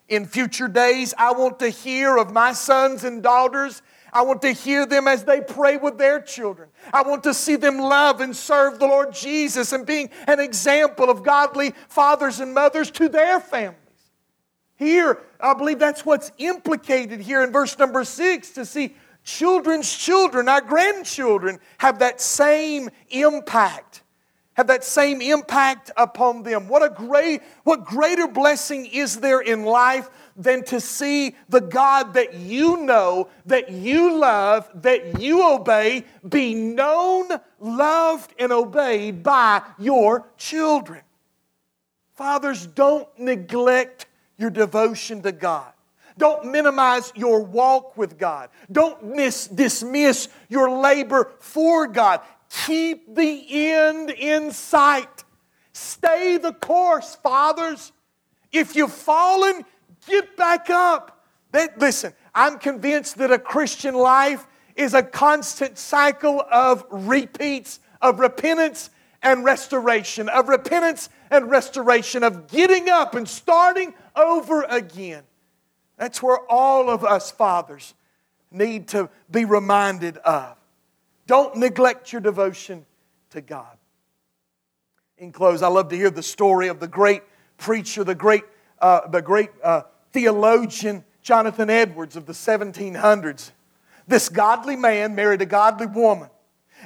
[0.08, 3.82] In future days, I want to hear of my sons and daughters.
[4.12, 6.68] I want to hear them as they pray with their children.
[6.92, 11.10] I want to see them love and serve the Lord Jesus and being an example
[11.10, 13.76] of godly fathers and mothers to their families.
[14.76, 20.48] Here, I believe that's what's implicated here in verse number six to see children's children,
[20.48, 24.02] our grandchildren, have that same impact
[24.60, 26.68] have that same impact upon them.
[26.68, 32.12] What a great, what greater blessing is there in life than to see the God
[32.12, 39.62] that you know, that you love, that you obey, be known, loved, and obeyed by
[39.78, 41.00] your children.
[42.12, 44.04] Fathers, don't neglect
[44.36, 45.72] your devotion to God.
[46.18, 48.50] Don't minimize your walk with God.
[48.70, 52.20] Don't miss, dismiss your labor for God.
[52.50, 55.24] Keep the end in sight.
[55.72, 57.92] Stay the course, fathers.
[58.52, 59.64] If you've fallen,
[60.06, 61.24] get back up.
[61.52, 68.18] That, listen, I'm convinced that a Christian life is a constant cycle of repeats, of
[68.18, 68.90] repentance
[69.22, 75.22] and restoration, of repentance and restoration, of getting up and starting over again.
[75.98, 77.94] That's where all of us fathers
[78.50, 80.56] need to be reminded of.
[81.30, 82.84] Don't neglect your devotion
[83.30, 83.78] to God.
[85.16, 87.22] In close, I love to hear the story of the great
[87.56, 88.42] preacher, the great,
[88.80, 93.52] uh, the great uh, theologian Jonathan Edwards of the 1700s.
[94.08, 96.30] This godly man married a godly woman.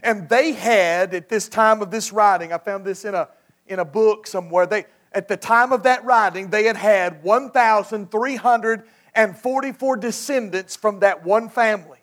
[0.02, 3.30] And they had, at this time of this writing, I found this in a,
[3.66, 9.96] in a book somewhere, they, at the time of that writing, they had had 1,344
[9.96, 12.00] descendants from that one family.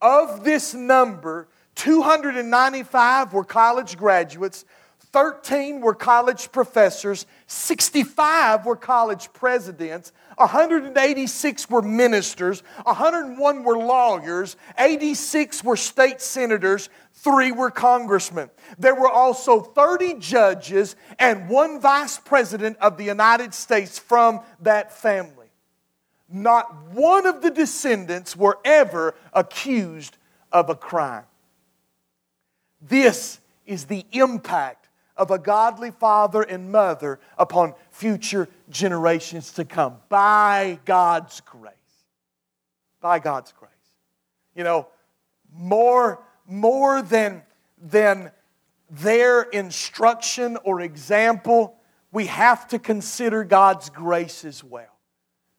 [0.00, 4.64] Of this number, 295 were college graduates,
[5.12, 15.64] 13 were college professors, 65 were college presidents, 186 were ministers, 101 were lawyers, 86
[15.64, 18.50] were state senators, 3 were congressmen.
[18.78, 24.92] There were also 30 judges and one vice president of the United States from that
[24.92, 25.46] family.
[26.28, 30.18] Not one of the descendants were ever accused
[30.52, 31.24] of a crime.
[32.80, 39.96] This is the impact of a godly father and mother upon future generations to come
[40.08, 41.72] by God's grace.
[43.00, 43.70] By God's grace.
[44.54, 44.88] You know,
[45.54, 47.42] more, more than,
[47.78, 48.30] than
[48.90, 51.76] their instruction or example,
[52.12, 54.84] we have to consider God's grace as well.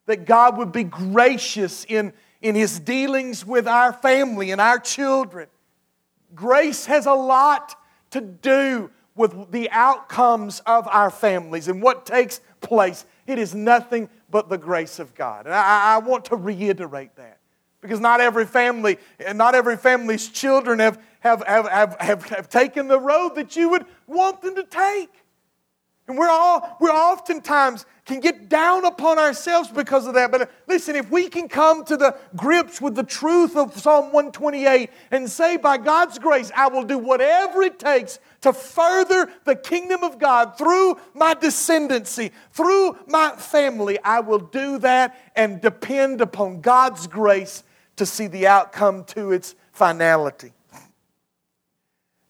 [0.05, 5.47] That God would be gracious in, in His dealings with our family and our children
[6.35, 7.75] Grace has a lot
[8.11, 13.05] to do with the outcomes of our families and what takes place.
[13.25, 15.45] It is nothing but the grace of God.
[15.45, 17.39] And I, I want to reiterate that.
[17.81, 22.49] Because not every family, and not every family's children have, have, have, have, have, have
[22.49, 25.09] taken the road that you would want them to take.
[26.07, 30.31] And we're all, we're oftentimes can get down upon ourselves because of that.
[30.31, 34.05] But uh, listen, if we can come to the grips with the truth of Psalm
[34.05, 39.55] 128 and say, by God's grace, I will do whatever it takes to further the
[39.55, 46.21] kingdom of God through my descendancy, through my family, I will do that and depend
[46.21, 47.63] upon God's grace
[47.97, 50.53] to see the outcome to its finality.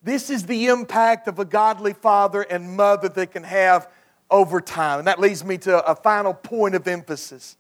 [0.02, 3.88] This is the impact of a godly father and mother that can have
[4.30, 5.00] over time.
[5.00, 7.58] And that leads me to a final point of emphasis.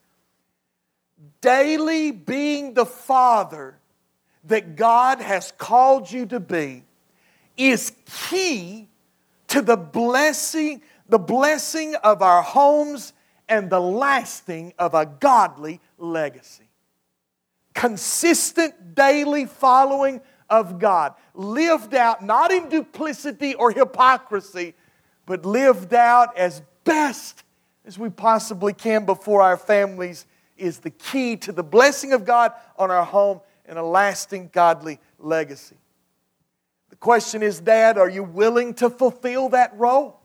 [1.41, 3.77] Daily being the father
[4.45, 6.83] that God has called you to be
[7.57, 7.91] is
[8.29, 8.87] key
[9.47, 13.13] to the blessing, the blessing of our homes
[13.49, 16.69] and the lasting of a godly legacy.
[17.73, 24.73] Consistent daily following of God, lived out not in duplicity or hypocrisy,
[25.27, 27.43] but lived out as best
[27.85, 30.25] as we possibly can before our families
[30.57, 34.99] is the key to the blessing of God on our home and a lasting godly
[35.19, 35.75] legacy.
[36.89, 40.19] The question is, Dad, are you willing to fulfill that role?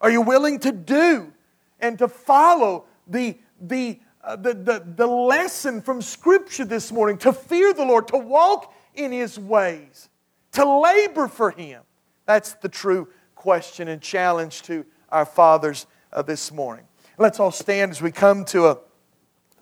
[0.00, 1.32] Are you willing to do
[1.80, 7.32] and to follow the, the, uh, the, the, the lesson from Scripture this morning to
[7.32, 10.10] fear the Lord, to walk in His ways,
[10.52, 11.82] to labor for Him?
[12.26, 13.08] That's the true
[13.46, 16.84] question and challenge to our fathers uh, this morning.
[17.16, 18.78] Let's all stand as we come to a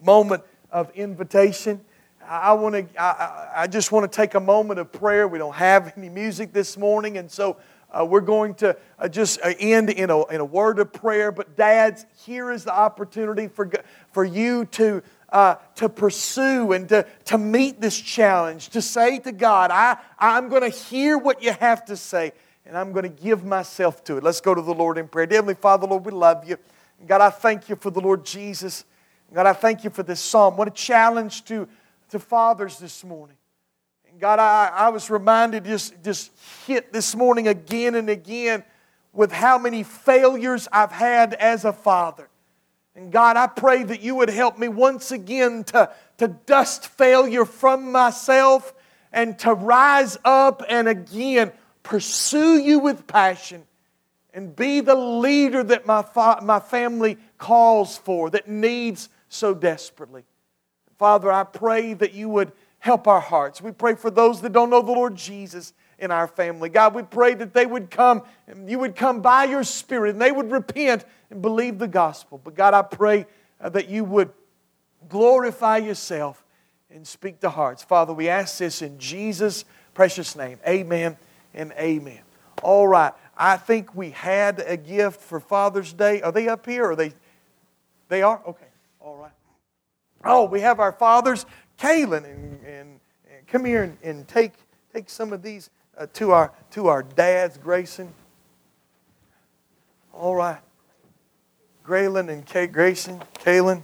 [0.03, 1.83] moment of invitation.
[2.27, 2.99] I, want to.
[2.99, 5.29] I, I just want to take a moment of prayer.
[5.29, 7.59] We don't have any music this morning, and so
[7.91, 11.31] uh, we're going to uh, just uh, end in a, in a word of prayer.
[11.31, 13.71] But, dads, here is the opportunity for,
[14.13, 19.31] for you to, uh, to pursue and to, to meet this challenge, to say to
[19.31, 22.33] God, I, I'm going to hear what you have to say,
[22.67, 24.25] and I'm going to give myself to it.
[24.25, 25.27] Let's go to the Lord in prayer.
[25.31, 26.57] Heavenly Father, Lord, we love you.
[27.07, 28.85] God, I thank you for the Lord Jesus.
[29.33, 30.57] God, I thank you for this psalm.
[30.57, 31.69] What a challenge to,
[32.11, 33.37] to fathers this morning.
[34.11, 36.31] And God, I, I was reminded, just, just
[36.67, 38.63] hit this morning again and again
[39.13, 42.29] with how many failures I've had as a father.
[42.97, 47.45] And God, I pray that you would help me once again to, to dust failure
[47.45, 48.73] from myself
[49.13, 51.53] and to rise up and again
[51.85, 53.63] pursue you with passion
[54.33, 60.25] and be the leader that my, fa- my family calls for, that needs so desperately.
[60.99, 63.63] Father, I pray that you would help our hearts.
[63.63, 66.69] We pray for those that don't know the Lord Jesus in our family.
[66.69, 70.21] God, we pray that they would come, and you would come by your Spirit, and
[70.21, 72.41] they would repent and believe the gospel.
[72.43, 73.27] But God, I pray
[73.61, 74.31] uh, that you would
[75.09, 76.45] glorify yourself
[76.91, 77.83] and speak to hearts.
[77.83, 79.65] Father, we ask this in Jesus'
[79.95, 80.59] precious name.
[80.67, 81.17] Amen
[81.55, 82.21] and amen.
[82.63, 83.13] All right.
[83.37, 86.23] I think we had a gift for Father's Day.
[86.23, 86.91] Are they up here?
[86.91, 87.13] Are they?
[88.09, 88.41] They are?
[88.47, 88.67] Okay.
[89.01, 89.33] All right.
[90.25, 91.47] Oh, we have our fathers.
[91.79, 93.01] Kaylin, and, and,
[93.31, 94.53] and come here and, and, take,
[94.93, 98.13] take some of these uh, to, our, to our dads, Grayson.
[100.13, 100.61] All right.
[101.85, 103.83] Graylin and Kay, Grayson, Kaylin,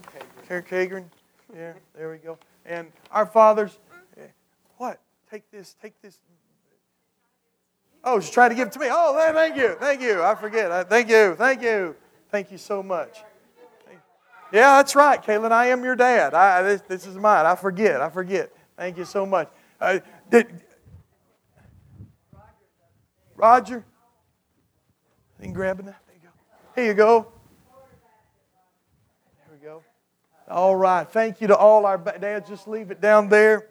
[0.48, 1.04] Kagren.
[1.54, 2.38] Yeah, there we go.
[2.64, 3.78] And our fathers,
[4.16, 4.22] eh,
[4.78, 5.00] what?
[5.30, 6.18] Take this, take this.
[8.02, 8.86] Oh, she's trying to give it to me.
[8.90, 10.22] Oh, thank you, thank you.
[10.22, 10.88] I forget.
[10.88, 11.94] Thank you, thank you,
[12.30, 13.18] thank you so much.
[14.52, 15.52] Yeah, that's right, Caitlin.
[15.52, 16.34] I am your dad.
[16.34, 17.46] I, this, this is mine.
[17.46, 18.00] I forget.
[18.00, 18.50] I forget.
[18.76, 19.48] Thank you so much.
[19.80, 20.48] Uh, did,
[23.36, 23.84] Roger?
[25.40, 26.02] You grabbing that?
[26.04, 26.30] There you go.
[26.74, 27.32] Here you go.
[29.46, 29.82] There we go.
[30.48, 31.08] All right.
[31.08, 32.48] Thank you to all our dads.
[32.48, 33.69] Just leave it down there.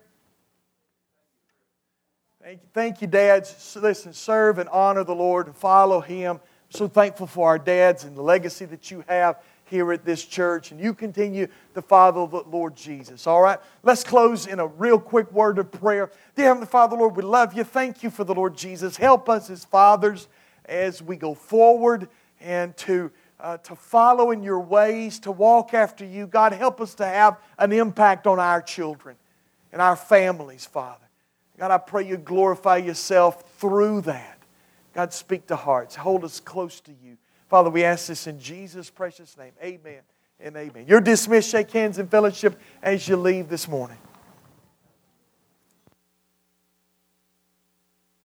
[2.73, 3.77] Thank you, dads.
[3.79, 6.37] Listen, serve and honor the Lord and follow Him.
[6.37, 6.41] I'm
[6.71, 10.71] so thankful for our dads and the legacy that you have here at this church,
[10.71, 11.45] and you continue
[11.75, 13.27] to follow the Lord Jesus.
[13.27, 13.59] All right?
[13.83, 16.09] Let's close in a real quick word of prayer.
[16.35, 17.63] Dear Heavenly Father, Lord, we love you.
[17.63, 18.97] Thank you for the Lord Jesus.
[18.97, 20.27] Help us as fathers
[20.65, 22.09] as we go forward
[22.41, 26.25] and to, uh, to follow in your ways, to walk after you.
[26.25, 29.17] God, help us to have an impact on our children
[29.71, 31.08] and our families, Father.
[31.59, 34.37] God, I pray you glorify yourself through that.
[34.93, 35.93] God, speak to hearts.
[35.93, 37.17] Hold us close to you.
[37.49, 39.51] Father, we ask this in Jesus' precious name.
[39.61, 39.99] Amen
[40.39, 40.85] and amen.
[40.87, 41.49] You're dismissed.
[41.49, 43.97] Shake hands in fellowship as you leave this morning.